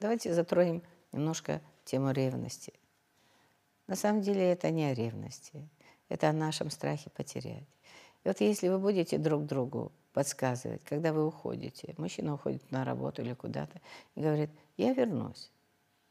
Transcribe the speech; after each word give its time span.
Давайте 0.00 0.32
затронем 0.32 0.82
немножко 1.12 1.60
тему 1.84 2.12
ревности. 2.12 2.72
На 3.88 3.96
самом 3.96 4.20
деле 4.20 4.52
это 4.52 4.70
не 4.70 4.84
о 4.84 4.94
ревности, 4.94 5.68
это 6.08 6.28
о 6.28 6.32
нашем 6.32 6.70
страхе 6.70 7.10
потерять. 7.10 7.66
И 8.22 8.28
вот 8.28 8.40
если 8.40 8.68
вы 8.68 8.78
будете 8.78 9.18
друг 9.18 9.46
другу 9.46 9.90
подсказывать, 10.12 10.84
когда 10.84 11.12
вы 11.12 11.26
уходите, 11.26 11.94
мужчина 11.96 12.34
уходит 12.34 12.70
на 12.70 12.84
работу 12.84 13.22
или 13.22 13.34
куда-то 13.34 13.80
и 14.14 14.20
говорит, 14.20 14.50
я 14.76 14.92
вернусь, 14.92 15.50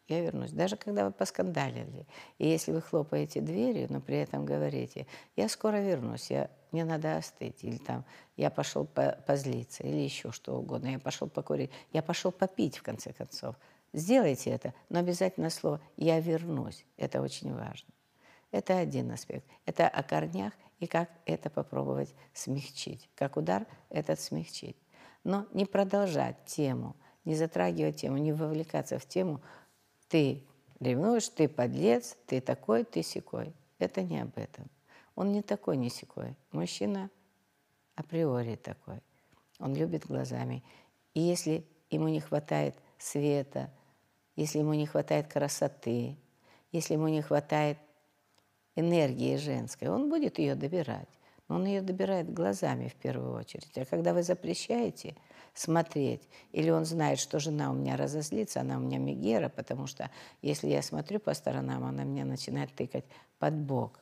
я 0.07 0.21
вернусь. 0.21 0.51
Даже 0.51 0.75
когда 0.75 1.05
вы 1.05 1.11
поскандалили, 1.11 2.05
и 2.39 2.47
если 2.47 2.71
вы 2.71 2.81
хлопаете 2.81 3.41
дверью, 3.41 3.87
но 3.89 4.01
при 4.01 4.17
этом 4.17 4.45
говорите, 4.45 5.07
я 5.35 5.47
скоро 5.47 5.77
вернусь, 5.77 6.29
я, 6.29 6.49
мне 6.71 6.83
надо 6.83 7.17
остыть, 7.17 7.63
или 7.63 7.77
там, 7.77 8.03
я 8.35 8.49
пошел 8.49 8.85
по, 8.85 9.17
позлиться, 9.25 9.83
или 9.83 9.97
еще 9.97 10.31
что 10.31 10.57
угодно, 10.57 10.87
я 10.87 10.99
пошел 10.99 11.29
покурить, 11.29 11.71
я 11.93 12.01
пошел 12.01 12.31
попить, 12.31 12.77
в 12.77 12.83
конце 12.83 13.13
концов. 13.13 13.55
Сделайте 13.93 14.51
это, 14.51 14.73
но 14.89 14.99
обязательно 14.99 15.49
слово 15.49 15.81
«я 15.95 16.19
вернусь». 16.19 16.85
Это 16.97 17.21
очень 17.21 17.53
важно. 17.53 17.93
Это 18.51 18.77
один 18.77 19.11
аспект. 19.11 19.45
Это 19.65 19.87
о 19.87 20.03
корнях 20.03 20.53
и 20.79 20.87
как 20.87 21.09
это 21.25 21.49
попробовать 21.49 22.13
смягчить. 22.33 23.09
Как 23.15 23.37
удар 23.37 23.65
этот 23.89 24.19
смягчить. 24.19 24.77
Но 25.23 25.45
не 25.53 25.65
продолжать 25.65 26.45
тему, 26.45 26.95
не 27.25 27.35
затрагивать 27.35 27.97
тему, 27.97 28.17
не 28.17 28.31
вовлекаться 28.31 28.99
в 28.99 29.05
тему 29.05 29.41
«ты 30.07 30.45
ревнуешь, 30.79 31.29
ты 31.29 31.47
подлец, 31.47 32.15
ты 32.25 32.39
такой, 32.41 32.83
ты 32.83 33.03
секой». 33.03 33.53
Это 33.79 34.01
не 34.01 34.19
об 34.19 34.37
этом. 34.37 34.69
Он 35.15 35.31
не 35.31 35.41
такой, 35.41 35.77
не 35.77 35.89
секой. 35.89 36.35
Мужчина 36.51 37.09
априори 37.95 38.55
такой. 38.55 39.01
Он 39.59 39.75
любит 39.75 40.05
глазами. 40.05 40.63
И 41.13 41.19
если 41.19 41.65
ему 41.89 42.07
не 42.07 42.19
хватает 42.19 42.75
света, 42.97 43.71
если 44.35 44.59
ему 44.59 44.73
не 44.73 44.85
хватает 44.85 45.27
красоты, 45.27 46.17
если 46.71 46.93
ему 46.93 47.07
не 47.07 47.21
хватает 47.21 47.77
энергии 48.75 49.35
женской, 49.37 49.87
он 49.87 50.09
будет 50.09 50.39
ее 50.39 50.55
добирать. 50.55 51.09
Но 51.47 51.55
он 51.55 51.65
ее 51.65 51.81
добирает 51.81 52.33
глазами 52.33 52.89
в 52.89 52.95
первую 52.95 53.33
очередь. 53.33 53.77
А 53.77 53.85
когда 53.85 54.13
вы 54.13 54.21
запрещаете 54.21 55.15
смотреть, 55.53 56.27
или 56.51 56.69
он 56.69 56.85
знает, 56.85 57.19
что 57.19 57.39
жена 57.39 57.71
у 57.71 57.73
меня 57.73 57.95
разозлится, 57.95 58.61
она 58.61 58.77
у 58.77 58.81
меня 58.81 58.97
мегера, 58.97 59.49
потому 59.49 59.87
что 59.87 60.11
если 60.41 60.67
я 60.67 60.81
смотрю 60.81 61.19
по 61.19 61.33
сторонам, 61.33 61.85
она 61.85 62.03
меня 62.03 62.25
начинает 62.25 62.75
тыкать 62.75 63.05
под 63.39 63.55
бок 63.55 63.99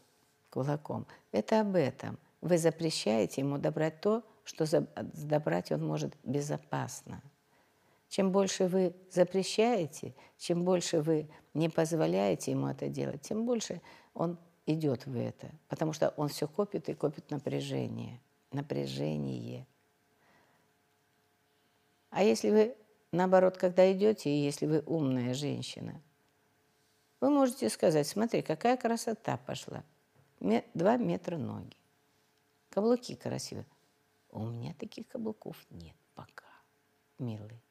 кулаком. 0.50 1.06
Это 1.31 1.62
об 1.62 1.75
этом. 1.75 2.17
Вы 2.41 2.58
запрещаете 2.58 3.41
ему 3.41 3.58
добрать 3.58 4.02
то, 4.02 4.23
что 4.44 4.66
добрать 4.95 5.72
он 5.72 5.86
может 5.86 6.16
безопасно. 6.23 7.22
Чем 8.09 8.31
больше 8.31 8.67
вы 8.67 8.95
запрещаете, 9.11 10.16
чем 10.38 10.64
больше 10.64 11.02
вы 11.02 11.30
не 11.53 11.70
позволяете 11.70 12.52
ему 12.52 12.67
это 12.67 12.88
делать, 12.88 13.22
тем 13.22 13.45
больше 13.45 13.81
он 14.14 14.38
идет 14.66 15.06
в 15.06 15.17
это. 15.17 15.52
Потому 15.67 15.94
что 15.94 16.09
он 16.17 16.30
все 16.30 16.47
копит 16.47 16.89
и 16.89 16.94
копит 16.94 17.30
напряжение. 17.31 18.22
Напряжение. 18.52 19.67
А 22.09 22.23
если 22.23 22.50
вы, 22.50 22.75
наоборот, 23.12 23.58
когда 23.58 23.92
идете, 23.92 24.30
и 24.30 24.44
если 24.44 24.66
вы 24.66 24.81
умная 24.86 25.34
женщина, 25.34 26.02
вы 27.19 27.30
можете 27.30 27.69
сказать, 27.69 28.08
смотри, 28.08 28.42
какая 28.42 28.78
красота 28.78 29.38
пошла. 29.38 29.84
Два 30.73 30.97
метра 30.97 31.38
ноги. 31.38 31.75
Каблуки 32.69 33.16
красивые. 33.16 33.66
У 34.30 34.45
меня 34.45 34.73
таких 34.73 35.08
каблуков 35.08 35.58
нет 35.69 35.95
пока, 36.14 36.45
милый. 37.19 37.64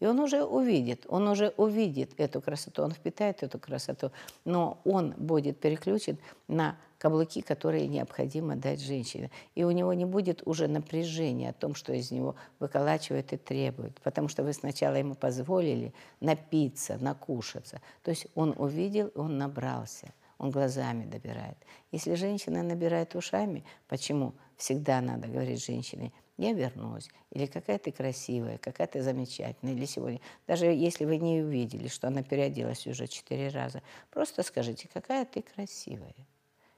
И 0.00 0.06
он 0.06 0.18
уже 0.18 0.42
увидит, 0.42 1.04
он 1.08 1.28
уже 1.28 1.52
увидит 1.58 2.12
эту 2.16 2.40
красоту, 2.40 2.82
он 2.82 2.92
впитает 2.92 3.42
эту 3.42 3.58
красоту, 3.58 4.10
но 4.46 4.80
он 4.84 5.14
будет 5.18 5.60
переключен 5.60 6.18
на 6.48 6.76
каблуки, 6.98 7.42
которые 7.42 7.86
необходимо 7.86 8.56
дать 8.56 8.80
женщине. 8.80 9.30
И 9.54 9.62
у 9.62 9.70
него 9.70 9.92
не 9.92 10.06
будет 10.06 10.46
уже 10.46 10.68
напряжения 10.68 11.50
о 11.50 11.52
том, 11.52 11.74
что 11.74 11.92
из 11.92 12.10
него 12.10 12.34
выколачивают 12.60 13.32
и 13.34 13.36
требуют, 13.36 14.00
потому 14.00 14.28
что 14.28 14.42
вы 14.42 14.54
сначала 14.54 14.94
ему 14.94 15.14
позволили 15.14 15.92
напиться, 16.20 16.96
накушаться. 16.98 17.80
То 18.02 18.10
есть 18.10 18.26
он 18.34 18.54
увидел, 18.56 19.10
он 19.14 19.36
набрался, 19.36 20.12
он 20.38 20.50
глазами 20.50 21.04
добирает. 21.04 21.58
Если 21.92 22.14
женщина 22.14 22.62
набирает 22.62 23.14
ушами, 23.14 23.64
почему 23.86 24.32
всегда 24.56 25.02
надо 25.02 25.28
говорить 25.28 25.62
женщине– 25.62 26.10
я 26.40 26.54
вернусь, 26.54 27.10
или 27.30 27.44
какая 27.44 27.78
ты 27.78 27.92
красивая, 27.92 28.56
какая 28.56 28.86
ты 28.86 29.02
замечательная, 29.02 29.74
или 29.74 29.84
сегодня. 29.84 30.20
Даже 30.46 30.64
если 30.66 31.04
вы 31.04 31.18
не 31.18 31.42
увидели, 31.42 31.86
что 31.88 32.08
она 32.08 32.22
переоделась 32.22 32.86
уже 32.86 33.06
четыре 33.08 33.48
раза, 33.48 33.82
просто 34.10 34.42
скажите, 34.42 34.88
какая 34.90 35.26
ты 35.26 35.42
красивая, 35.42 36.14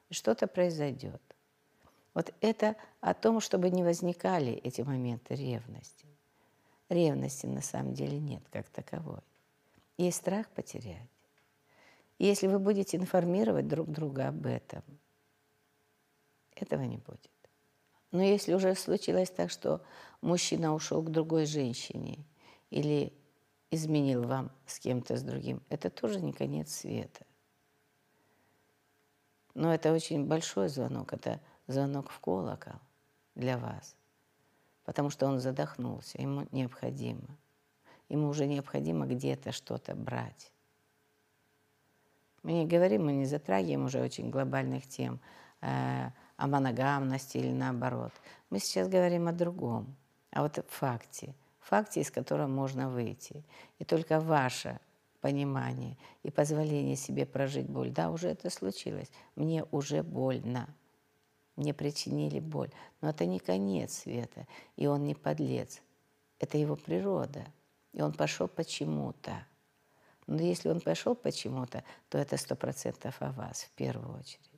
и 0.09 0.15
что-то 0.15 0.49
произойдет. 0.49 1.22
Вот 2.12 2.34
это 2.41 2.75
о 3.01 3.15
том, 3.15 3.41
чтобы 3.41 3.71
не 3.71 3.84
возникали 3.84 4.53
эти 4.53 4.83
моменты 4.83 5.37
ревности. 5.37 6.06
Ревности 6.89 7.47
на 7.47 7.62
самом 7.62 7.95
деле 7.95 8.19
нет 8.19 8.43
как 8.51 8.69
таковой. 8.69 9.22
Есть 9.97 10.19
страх 10.19 10.49
потерять. 10.49 11.09
И 12.19 12.27
если 12.27 12.49
вы 12.49 12.59
будете 12.59 12.97
информировать 12.97 13.69
друг 13.69 13.89
друга 13.89 14.28
об 14.28 14.45
этом, 14.45 14.83
этого 16.56 16.83
не 16.83 16.97
будет. 16.97 17.31
Но 18.12 18.23
если 18.23 18.53
уже 18.53 18.75
случилось 18.75 19.31
так, 19.31 19.50
что 19.50 19.81
мужчина 20.21 20.75
ушел 20.75 21.03
к 21.03 21.11
другой 21.11 21.47
женщине 21.47 22.25
или 22.71 23.12
изменил 23.71 24.25
вам 24.25 24.53
с 24.67 24.78
кем-то 24.78 25.17
с 25.17 25.23
другим, 25.23 25.62
это 25.71 25.89
тоже 25.89 26.21
не 26.21 26.33
конец 26.33 26.75
света. 26.75 27.25
Но 29.55 29.72
это 29.72 29.93
очень 29.93 30.27
большой 30.27 30.69
звонок, 30.69 31.15
это 31.15 31.41
звонок 31.67 32.11
в 32.11 32.21
колокол 32.21 32.75
для 33.34 33.59
вас, 33.59 33.97
потому 34.84 35.09
что 35.09 35.27
он 35.27 35.41
задохнулся, 35.41 36.21
ему 36.21 36.47
необходимо. 36.53 37.39
Ему 38.11 38.28
уже 38.28 38.47
необходимо 38.47 39.06
где-то 39.06 39.53
что-то 39.53 39.95
брать. 39.95 40.53
Мы 42.43 42.53
не 42.53 42.67
говорим, 42.67 43.06
мы 43.06 43.12
не 43.12 43.25
затрагиваем 43.25 43.87
уже 43.87 44.03
очень 44.03 44.28
глобальных 44.28 44.87
тем, 44.87 45.19
э, 45.62 46.11
о 46.42 46.48
моногамности 46.48 47.38
или 47.38 47.53
наоборот. 47.53 48.10
Мы 48.50 48.58
сейчас 48.58 48.88
говорим 48.88 49.28
о 49.28 49.32
другом, 49.32 49.94
о 50.32 50.42
вот 50.42 50.58
факте, 50.69 51.36
факте, 51.60 52.00
из 52.00 52.10
которого 52.10 52.48
можно 52.48 52.91
выйти. 52.91 53.44
И 53.78 53.84
только 53.84 54.19
ваше 54.19 54.80
понимание 55.20 55.97
и 56.25 56.32
позволение 56.32 56.97
себе 56.97 57.26
прожить 57.26 57.69
боль. 57.69 57.92
Да, 57.92 58.10
уже 58.10 58.26
это 58.26 58.50
случилось. 58.50 59.08
Мне 59.36 59.64
уже 59.70 60.03
больно. 60.03 60.66
Мне 61.54 61.72
причинили 61.72 62.41
боль. 62.41 62.72
Но 63.00 63.10
это 63.10 63.24
не 63.24 63.38
конец 63.38 63.98
света. 63.98 64.48
И 64.74 64.88
он 64.88 65.06
не 65.06 65.14
подлец. 65.14 65.80
Это 66.41 66.59
его 66.59 66.74
природа. 66.74 67.47
И 67.92 68.03
он 68.03 68.14
пошел 68.14 68.48
почему-то. 68.48 69.47
Но 70.26 70.42
если 70.42 70.70
он 70.70 70.80
пошел 70.80 71.14
почему-то, 71.14 71.84
то 72.09 72.19
это 72.19 72.36
сто 72.36 72.56
процентов 72.56 73.14
о 73.20 73.30
вас 73.30 73.62
в 73.62 73.70
первую 73.76 74.19
очередь 74.19 74.52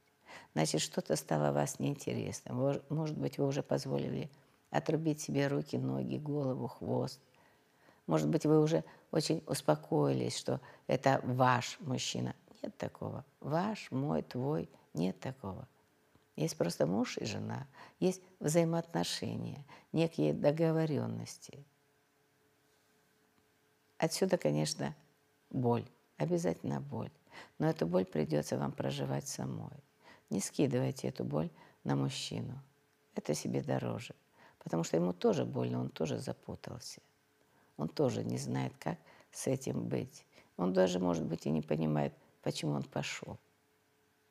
значит, 0.54 0.80
что-то 0.80 1.16
стало 1.16 1.52
вас 1.52 1.78
неинтересным. 1.78 2.80
Может 2.88 3.16
быть, 3.16 3.38
вы 3.38 3.46
уже 3.46 3.62
позволили 3.62 4.30
отрубить 4.70 5.20
себе 5.20 5.46
руки, 5.46 5.76
ноги, 5.76 6.16
голову, 6.16 6.68
хвост. 6.68 7.20
Может 8.06 8.28
быть, 8.28 8.44
вы 8.44 8.60
уже 8.60 8.84
очень 9.10 9.42
успокоились, 9.46 10.36
что 10.36 10.60
это 10.86 11.20
ваш 11.22 11.78
мужчина. 11.80 12.34
Нет 12.62 12.76
такого. 12.76 13.24
Ваш, 13.40 13.90
мой, 13.90 14.22
твой. 14.22 14.68
Нет 14.92 15.18
такого. 15.20 15.66
Есть 16.36 16.56
просто 16.56 16.86
муж 16.86 17.16
и 17.18 17.24
жена. 17.24 17.66
Есть 18.00 18.22
взаимоотношения, 18.40 19.64
некие 19.92 20.32
договоренности. 20.32 21.64
Отсюда, 23.98 24.36
конечно, 24.36 24.94
боль. 25.50 25.86
Обязательно 26.16 26.80
боль. 26.80 27.10
Но 27.58 27.68
эту 27.68 27.86
боль 27.86 28.04
придется 28.04 28.58
вам 28.58 28.72
проживать 28.72 29.28
самой. 29.28 29.82
Не 30.30 30.40
скидывайте 30.40 31.08
эту 31.08 31.24
боль 31.24 31.50
на 31.84 31.96
мужчину. 31.96 32.60
Это 33.14 33.34
себе 33.34 33.62
дороже. 33.62 34.14
Потому 34.58 34.82
что 34.82 34.96
ему 34.96 35.12
тоже 35.12 35.44
больно, 35.44 35.80
он 35.80 35.90
тоже 35.90 36.18
запутался. 36.18 37.00
Он 37.76 37.88
тоже 37.88 38.24
не 38.24 38.38
знает, 38.38 38.72
как 38.78 38.98
с 39.30 39.46
этим 39.46 39.88
быть. 39.88 40.24
Он 40.56 40.72
даже, 40.72 40.98
может 40.98 41.24
быть, 41.24 41.46
и 41.46 41.50
не 41.50 41.60
понимает, 41.60 42.14
почему 42.42 42.72
он 42.72 42.84
пошел. 42.84 43.38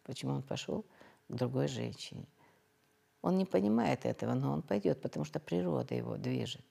Почему 0.03 0.33
он 0.33 0.41
пошел 0.41 0.85
к 1.27 1.33
другой 1.33 1.67
женщине. 1.67 2.25
Он 3.21 3.37
не 3.37 3.45
понимает 3.45 4.05
этого, 4.05 4.33
но 4.33 4.51
он 4.51 4.61
пойдет, 4.61 5.01
потому 5.01 5.25
что 5.25 5.39
природа 5.39 5.95
его 5.95 6.17
движет. 6.17 6.65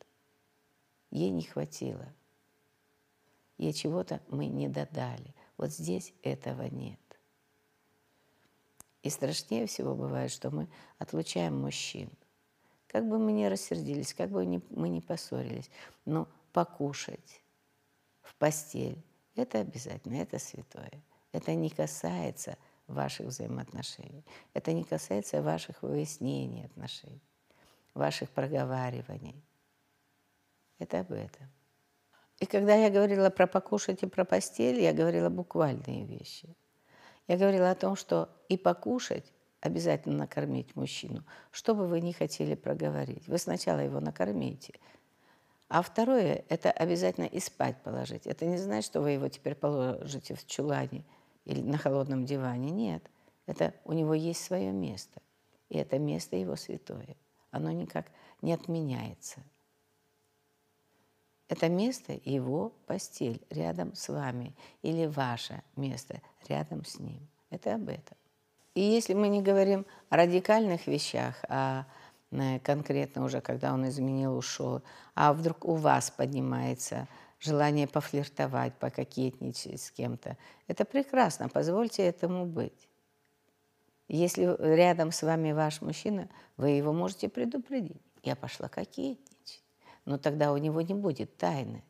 Ей 1.10 1.30
не 1.30 1.42
хватило. 1.42 2.12
Ей 3.58 3.72
чего-то 3.72 4.20
мы 4.28 4.46
не 4.46 4.68
додали. 4.68 5.34
Вот 5.56 5.70
здесь 5.70 6.12
этого 6.22 6.62
нет. 6.62 6.98
И 9.02 9.10
страшнее 9.10 9.66
всего 9.66 9.94
бывает, 9.94 10.30
что 10.30 10.50
мы 10.50 10.68
отлучаем 10.98 11.60
мужчин. 11.60 12.10
Как 12.86 13.08
бы 13.08 13.18
мы 13.18 13.32
ни 13.32 13.44
рассердились, 13.46 14.14
как 14.14 14.30
бы 14.30 14.62
мы 14.70 14.88
ни 14.88 15.00
поссорились, 15.00 15.70
но 16.04 16.28
покушать 16.52 17.42
в 18.20 18.34
постель, 18.36 19.02
это 19.34 19.60
обязательно, 19.60 20.16
это 20.16 20.38
святое. 20.38 21.02
Это 21.32 21.54
не 21.54 21.70
касается 21.70 22.58
ваших 22.86 23.28
взаимоотношений. 23.28 24.24
Это 24.52 24.72
не 24.72 24.84
касается 24.84 25.42
ваших 25.42 25.82
выяснений 25.82 26.66
отношений, 26.66 27.22
ваших 27.94 28.30
проговариваний. 28.30 29.42
Это 30.78 31.00
об 31.00 31.12
этом. 31.12 31.48
И 32.40 32.46
когда 32.46 32.74
я 32.74 32.90
говорила 32.90 33.30
про 33.30 33.46
покушать 33.46 34.02
и 34.02 34.06
про 34.06 34.24
постель, 34.24 34.80
я 34.80 34.92
говорила 34.92 35.30
буквальные 35.30 36.04
вещи. 36.04 36.54
Я 37.28 37.36
говорила 37.36 37.70
о 37.70 37.74
том, 37.74 37.96
что 37.96 38.28
и 38.48 38.56
покушать 38.56 39.32
обязательно 39.60 40.16
накормить 40.16 40.74
мужчину, 40.74 41.24
что 41.50 41.74
бы 41.74 41.86
вы 41.86 42.00
ни 42.00 42.12
хотели 42.12 42.54
проговорить. 42.54 43.28
Вы 43.28 43.38
сначала 43.38 43.78
его 43.78 44.00
накормите, 44.00 44.74
а 45.68 45.80
второе– 45.80 46.44
это 46.50 46.70
обязательно 46.70 47.24
и 47.24 47.40
спать 47.40 47.82
положить. 47.82 48.26
Это 48.26 48.44
не 48.44 48.58
значит, 48.58 48.84
что 48.84 49.00
вы 49.00 49.12
его 49.12 49.28
теперь 49.28 49.54
положите 49.54 50.34
в 50.34 50.46
чулане 50.46 51.02
или 51.46 51.62
на 51.62 51.78
холодном 51.78 52.26
диване. 52.26 52.70
Нет, 52.70 53.08
это 53.46 53.72
у 53.84 53.94
него 53.94 54.12
есть 54.12 54.44
свое 54.44 54.70
место. 54.70 55.22
И 55.70 55.78
это 55.78 55.98
место 55.98 56.36
его 56.36 56.56
святое. 56.56 57.16
Оно 57.50 57.70
никак 57.70 58.10
не 58.42 58.52
отменяется. 58.52 59.42
Это 61.52 61.68
место 61.68 62.18
его 62.24 62.72
постель 62.86 63.42
рядом 63.50 63.94
с 63.94 64.08
вами 64.08 64.54
или 64.80 65.04
ваше 65.04 65.62
место 65.76 66.22
рядом 66.48 66.82
с 66.86 66.98
ним. 66.98 67.20
Это 67.50 67.74
об 67.74 67.90
этом. 67.90 68.16
И 68.74 68.80
если 68.80 69.12
мы 69.12 69.28
не 69.28 69.42
говорим 69.42 69.84
о 70.08 70.16
радикальных 70.16 70.86
вещах, 70.86 71.36
а 71.50 71.84
э, 72.30 72.58
конкретно 72.60 73.22
уже, 73.22 73.42
когда 73.42 73.74
он 73.74 73.86
изменил, 73.86 74.34
ушел, 74.34 74.80
а 75.14 75.34
вдруг 75.34 75.66
у 75.66 75.74
вас 75.74 76.10
поднимается 76.10 77.06
желание 77.38 77.86
пофлиртовать, 77.86 78.72
пококетничать 78.78 79.82
с 79.82 79.90
кем-то, 79.90 80.38
это 80.68 80.86
прекрасно, 80.86 81.50
позвольте 81.50 82.02
этому 82.02 82.46
быть. 82.46 82.88
Если 84.08 84.56
рядом 84.58 85.12
с 85.12 85.20
вами 85.20 85.52
ваш 85.52 85.82
мужчина, 85.82 86.30
вы 86.56 86.70
его 86.70 86.94
можете 86.94 87.28
предупредить. 87.28 88.00
Я 88.22 88.36
пошла 88.36 88.68
кокетничать 88.68 89.31
но 90.04 90.18
тогда 90.18 90.52
у 90.52 90.56
него 90.56 90.80
не 90.80 90.94
будет 90.94 91.36
тайны. 91.36 91.82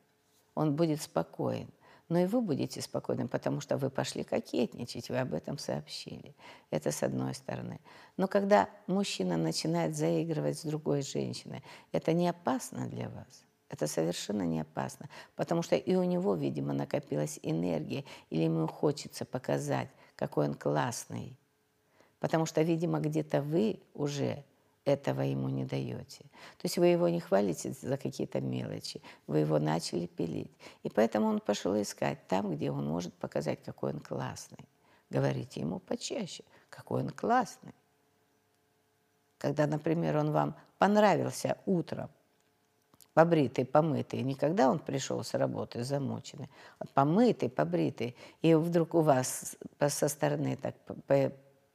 Он 0.54 0.76
будет 0.76 1.00
спокоен. 1.00 1.68
Но 2.08 2.18
и 2.18 2.26
вы 2.26 2.42
будете 2.42 2.82
спокойны, 2.82 3.26
потому 3.26 3.60
что 3.60 3.78
вы 3.78 3.88
пошли 3.88 4.22
кокетничать, 4.22 5.08
вы 5.08 5.18
об 5.18 5.32
этом 5.32 5.56
сообщили. 5.56 6.34
Это 6.70 6.90
с 6.90 7.02
одной 7.02 7.34
стороны. 7.34 7.80
Но 8.18 8.28
когда 8.28 8.68
мужчина 8.86 9.38
начинает 9.38 9.96
заигрывать 9.96 10.58
с 10.58 10.64
другой 10.64 11.02
женщиной, 11.02 11.62
это 11.90 12.12
не 12.12 12.28
опасно 12.28 12.86
для 12.86 13.08
вас. 13.08 13.44
Это 13.70 13.86
совершенно 13.86 14.42
не 14.42 14.60
опасно, 14.60 15.08
потому 15.34 15.62
что 15.62 15.74
и 15.76 15.94
у 15.94 16.02
него, 16.02 16.34
видимо, 16.34 16.74
накопилась 16.74 17.38
энергия, 17.42 18.04
или 18.28 18.42
ему 18.42 18.66
хочется 18.66 19.24
показать, 19.24 19.88
какой 20.14 20.48
он 20.48 20.54
классный. 20.54 21.38
Потому 22.20 22.44
что, 22.44 22.60
видимо, 22.60 23.00
где-то 23.00 23.40
вы 23.40 23.80
уже 23.94 24.44
этого 24.84 25.20
ему 25.20 25.48
не 25.48 25.64
даете. 25.64 26.20
То 26.58 26.64
есть 26.64 26.78
вы 26.78 26.88
его 26.88 27.08
не 27.08 27.20
хвалите 27.20 27.72
за 27.72 27.96
какие-то 27.96 28.40
мелочи, 28.40 29.00
вы 29.26 29.38
его 29.38 29.58
начали 29.58 30.06
пилить. 30.06 30.50
И 30.82 30.88
поэтому 30.88 31.26
он 31.28 31.40
пошел 31.40 31.80
искать 31.80 32.26
там, 32.26 32.54
где 32.54 32.70
он 32.70 32.86
может 32.88 33.14
показать, 33.14 33.62
какой 33.62 33.92
он 33.92 34.00
классный. 34.00 34.64
Говорите 35.10 35.60
ему 35.60 35.78
почаще, 35.78 36.44
какой 36.68 37.02
он 37.02 37.10
классный. 37.10 37.74
Когда, 39.38 39.66
например, 39.66 40.16
он 40.16 40.32
вам 40.32 40.56
понравился 40.78 41.58
утром, 41.66 42.08
побритый, 43.12 43.64
помытый, 43.64 44.22
не 44.22 44.34
когда 44.34 44.70
он 44.70 44.78
пришел 44.78 45.22
с 45.22 45.34
работы 45.34 45.84
замоченный, 45.84 46.48
а 46.78 46.86
помытый, 46.86 47.50
побритый, 47.50 48.16
и 48.40 48.54
вдруг 48.54 48.94
у 48.94 49.00
вас 49.00 49.56
со 49.78 50.08
стороны 50.08 50.56
так 50.56 50.74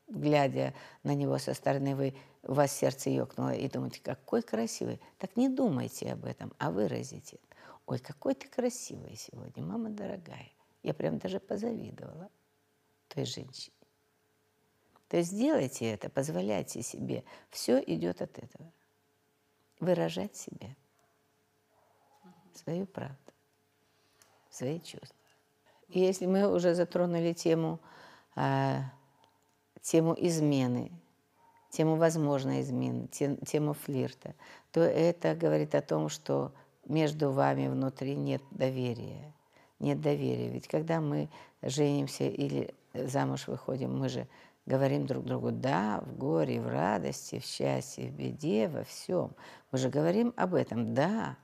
глядя 0.08 0.74
на 1.04 1.14
него 1.14 1.38
со 1.38 1.54
стороны, 1.54 1.96
вы, 1.96 2.14
у 2.48 2.54
вас 2.54 2.72
сердце 2.72 3.10
ёкнуло 3.10 3.54
и 3.54 3.68
думаете, 3.68 4.02
какой 4.02 4.42
красивый. 4.42 5.02
Так 5.18 5.36
не 5.36 5.50
думайте 5.50 6.12
об 6.14 6.26
этом, 6.26 6.54
а 6.58 6.72
выразите. 6.72 7.40
Ой, 7.86 8.00
какой 8.00 8.36
ты 8.36 8.48
красивый 8.48 9.16
сегодня, 9.16 9.64
мама 9.64 9.90
дорогая. 9.90 10.50
Я 10.82 10.94
прям 10.94 11.20
даже 11.20 11.40
позавидовала 11.40 12.30
той 13.10 13.26
женщине. 13.26 13.76
То 15.10 15.18
есть 15.18 15.32
сделайте 15.32 15.86
это, 15.92 16.10
позволяйте 16.10 16.82
себе. 16.82 17.24
Все 17.50 17.80
идет 17.80 18.22
от 18.22 18.38
этого. 18.38 18.72
Выражать 19.80 20.36
себе 20.36 20.76
свою 22.54 22.86
правду, 22.86 23.34
свои 24.50 24.80
чувства. 24.80 25.16
И 25.90 26.00
если 26.00 26.26
мы 26.26 26.52
уже 26.52 26.74
затронули 26.74 27.34
тему 27.34 27.80
а, 28.36 28.84
тему 29.82 30.16
измены, 30.18 30.92
тему 31.70 31.96
возможной 31.96 32.62
измены, 32.62 33.08
тему 33.08 33.74
флирта, 33.74 34.34
то 34.72 34.82
это 34.82 35.36
говорит 35.36 35.76
о 35.76 35.82
том, 35.82 36.10
что 36.10 36.52
между 36.86 37.32
вами 37.32 37.68
внутри 37.68 38.16
нет 38.16 38.42
доверия. 38.52 39.34
Нет 39.80 40.02
доверия. 40.02 40.50
Ведь 40.50 40.68
когда 40.68 41.02
мы 41.02 41.30
женимся 41.62 42.24
или 42.26 42.74
замуж 42.94 43.48
выходим, 43.48 43.98
мы 43.98 44.10
же 44.10 44.28
говорим 44.66 45.06
друг 45.06 45.26
другу 45.26 45.52
«да» 45.52 46.02
в 46.06 46.18
горе, 46.18 46.62
в 46.62 46.68
радости, 46.68 47.40
в 47.40 47.46
счастье, 47.46 48.10
в 48.10 48.14
беде, 48.14 48.68
во 48.68 48.84
всем. 48.84 49.32
Мы 49.72 49.78
же 49.78 49.90
говорим 49.90 50.34
об 50.36 50.54
этом 50.54 50.94
«да». 50.94 51.38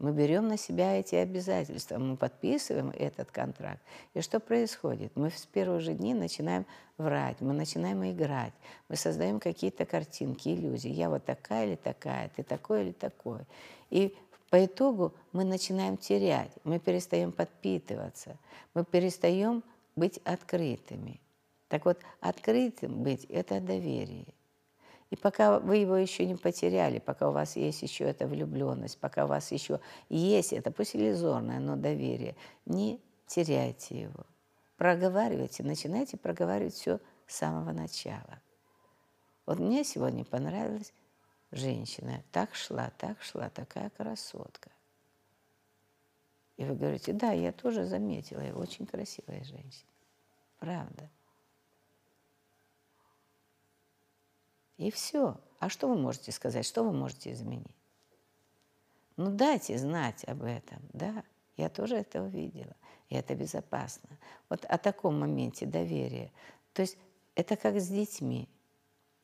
Мы 0.00 0.12
берем 0.12 0.48
на 0.48 0.56
себя 0.56 0.98
эти 0.98 1.14
обязательства, 1.14 1.98
мы 1.98 2.16
подписываем 2.16 2.88
этот 2.88 3.30
контракт. 3.30 3.82
И 4.14 4.22
что 4.22 4.40
происходит? 4.40 5.14
Мы 5.14 5.28
с 5.30 5.44
первых 5.44 5.82
же 5.82 5.92
дней 5.92 6.14
начинаем 6.14 6.64
врать, 6.96 7.36
мы 7.40 7.52
начинаем 7.52 8.02
играть, 8.10 8.54
мы 8.88 8.96
создаем 8.96 9.38
какие-то 9.40 9.84
картинки, 9.84 10.48
иллюзии. 10.48 10.88
Я 10.88 11.10
вот 11.10 11.26
такая 11.26 11.66
или 11.66 11.76
такая, 11.76 12.30
ты 12.34 12.42
такой 12.42 12.86
или 12.86 12.92
такой. 12.92 13.40
И 13.90 14.16
по 14.48 14.64
итогу 14.64 15.12
мы 15.32 15.44
начинаем 15.44 15.98
терять, 15.98 16.50
мы 16.64 16.78
перестаем 16.78 17.30
подпитываться, 17.30 18.38
мы 18.72 18.86
перестаем 18.86 19.62
быть 19.96 20.18
открытыми. 20.24 21.20
Так 21.68 21.84
вот, 21.84 21.98
открытым 22.20 23.02
быть– 23.02 23.24
это 23.28 23.60
доверие. 23.60 24.24
И 25.10 25.16
пока 25.16 25.58
вы 25.58 25.78
его 25.78 25.96
еще 25.96 26.24
не 26.24 26.36
потеряли, 26.36 27.00
пока 27.00 27.28
у 27.28 27.32
вас 27.32 27.56
есть 27.56 27.82
еще 27.82 28.04
эта 28.04 28.26
влюбленность, 28.26 28.98
пока 28.98 29.24
у 29.24 29.28
вас 29.28 29.50
еще 29.50 29.80
есть 30.08 30.52
это, 30.52 30.70
пусть 30.70 30.94
иллюзорное, 30.94 31.58
но 31.58 31.76
доверие, 31.76 32.36
не 32.64 33.00
теряйте 33.26 34.02
его. 34.02 34.24
Проговаривайте, 34.76 35.64
начинайте 35.64 36.16
проговаривать 36.16 36.74
все 36.74 37.00
с 37.26 37.36
самого 37.36 37.72
начала. 37.72 38.40
Вот 39.46 39.58
мне 39.58 39.82
сегодня 39.82 40.24
понравилась 40.24 40.92
женщина. 41.50 42.22
Так 42.30 42.54
шла, 42.54 42.92
так 42.96 43.20
шла, 43.20 43.50
такая 43.50 43.90
красотка. 43.90 44.70
И 46.56 46.64
вы 46.64 46.76
говорите, 46.76 47.12
да, 47.12 47.32
я 47.32 47.52
тоже 47.52 47.84
заметила, 47.84 48.40
я 48.40 48.54
очень 48.54 48.86
красивая 48.86 49.42
женщина. 49.42 49.90
Правда. 50.58 51.10
И 54.80 54.90
все. 54.90 55.36
А 55.58 55.68
что 55.68 55.88
вы 55.88 55.94
можете 55.94 56.32
сказать? 56.32 56.64
Что 56.64 56.82
вы 56.82 56.92
можете 56.92 57.32
изменить? 57.32 57.76
Ну, 59.18 59.30
дайте 59.30 59.76
знать 59.76 60.24
об 60.24 60.42
этом, 60.42 60.80
да. 60.94 61.22
Я 61.58 61.68
тоже 61.68 61.96
это 61.96 62.22
увидела, 62.22 62.74
и 63.10 63.14
это 63.14 63.34
безопасно. 63.34 64.08
Вот 64.48 64.64
о 64.64 64.78
таком 64.78 65.20
моменте 65.20 65.66
доверия. 65.66 66.32
То 66.72 66.80
есть 66.80 66.96
это 67.34 67.56
как 67.56 67.78
с 67.78 67.88
детьми. 67.88 68.48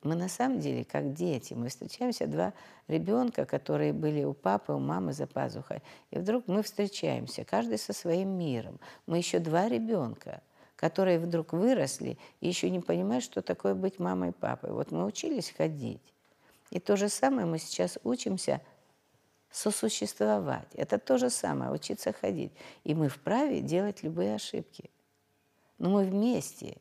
Мы 0.03 0.15
на 0.15 0.29
самом 0.29 0.61
деле 0.61 0.85
как 0.85 1.15
дети. 1.15 1.55
Мы 1.55 1.71
встречаемся, 1.71 2.27
два 2.27 2.53
ребенка, 2.87 3.47
которые 3.47 3.95
были 3.95 4.25
у 4.25 4.35
папы, 4.35 4.75
у 4.75 4.79
мамы 4.79 5.15
за 5.15 5.27
пазухой. 5.27 5.83
И 6.11 6.19
вдруг 6.19 6.49
мы 6.49 6.63
встречаемся, 6.63 7.47
каждый 7.47 7.79
со 7.79 7.95
своим 7.95 8.29
миром. 8.37 8.79
Мы 9.07 9.17
еще 9.17 9.39
два 9.39 9.69
ребенка– 9.69 10.43
которые 10.77 11.19
вдруг 11.19 11.53
выросли 11.53 12.19
и 12.41 12.49
еще 12.49 12.71
не 12.71 12.81
понимают, 12.81 13.25
что 13.25 13.43
такое 13.43 13.75
быть 13.75 13.99
мамой 13.99 14.31
и 14.31 14.33
папой. 14.33 14.71
Вот 14.71 14.93
мы 14.93 15.05
учились 15.05 15.51
ходить. 15.51 16.01
И 16.71 16.79
то 16.79 16.97
же 16.97 17.09
самое 17.09 17.47
мы 17.47 17.59
сейчас 17.59 17.99
учимся 18.05 18.61
сосуществовать. 19.51 20.69
Это 20.75 20.99
то 20.99 21.17
же 21.17 21.31
самое, 21.31 21.73
учиться 21.73 22.13
ходить. 22.13 22.53
И 22.85 22.95
мы 22.95 23.09
вправе 23.09 23.61
делать 23.61 24.03
любые 24.03 24.35
ошибки. 24.35 24.91
Но 25.79 25.91
мы 25.91 26.05
вместе. 26.05 26.77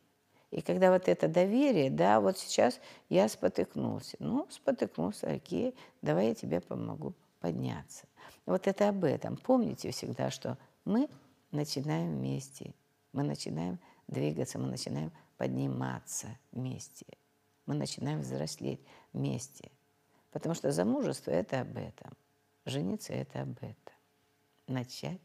И 0.52 0.62
когда 0.62 0.92
вот 0.92 1.08
это 1.08 1.28
доверие, 1.28 1.90
да, 1.90 2.20
вот 2.20 2.38
сейчас 2.38 2.80
я 3.10 3.30
спотыкнулся. 3.30 4.18
Ну, 4.20 4.48
спотыкнулся, 4.50 5.28
окей, 5.28 5.76
давай 6.02 6.30
я 6.30 6.36
тебе 6.36 6.60
помогу 6.60 7.14
подняться. 7.40 8.06
Вот 8.46 8.68
это 8.68 8.90
об 8.90 9.04
этом. 9.04 9.38
Помните 9.38 9.92
всегда, 9.92 10.30
что 10.30 10.58
мы 10.84 11.08
начинаем 11.52 12.18
вместе– 12.18 12.74
мы 13.16 13.24
начинаем 13.24 13.80
двигаться, 14.08 14.60
мы 14.60 14.68
начинаем 14.68 15.12
подниматься 15.38 16.38
вместе, 16.52 17.06
мы 17.66 17.74
начинаем 17.74 18.20
взрослеть 18.20 18.82
вместе. 19.14 19.72
Потому 20.32 20.54
что 20.54 20.72
замужество– 20.72 21.32
это 21.32 21.62
об 21.62 21.78
этом, 21.78 22.12
жениться– 22.66 23.14
это 23.14 23.42
об 23.42 23.58
этом. 23.58 23.96
Начать 24.68 25.22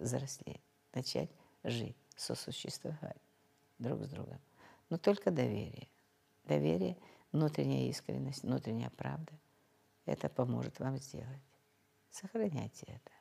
взрослеть, 0.00 0.60
начать 0.92 1.30
жить, 1.62 1.96
сосуществовать 2.16 3.22
друг 3.78 4.02
с 4.02 4.08
другом. 4.08 4.40
Но 4.90 4.98
только 4.98 5.30
доверие. 5.30 5.88
Доверие, 6.44 6.98
внутренняя 7.30 7.88
искренность, 7.88 8.42
внутренняя 8.42 8.90
правда– 8.90 9.32
это 10.06 10.28
поможет 10.28 10.80
вам 10.80 10.98
сделать. 10.98 11.42
Сохраняйте 12.10 12.84
это. 12.88 13.12